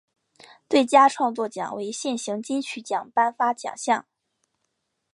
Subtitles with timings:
[0.67, 4.07] 最佳创作奖为现行金曲奖颁发奖项。